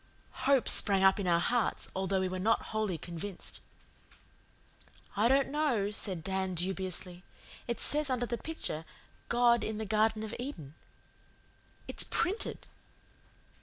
Hope 0.49 0.67
sprang 0.67 1.03
up 1.03 1.19
in 1.19 1.27
our 1.27 1.39
hearts, 1.39 1.87
although 1.95 2.21
we 2.21 2.27
were 2.27 2.39
not 2.39 2.69
wholly 2.73 2.97
convinced. 2.97 3.61
"I 5.15 5.27
don't 5.27 5.49
know," 5.49 5.91
said 5.91 6.23
Dan 6.23 6.55
dubiously. 6.55 7.21
"It 7.67 7.79
says 7.79 8.09
under 8.09 8.25
the 8.25 8.39
picture 8.39 8.83
'God 9.29 9.63
in 9.63 9.77
the 9.77 9.85
Garden 9.85 10.23
of 10.23 10.33
Eden.' 10.39 10.73
It's 11.87 12.03
PRINTED." 12.03 12.65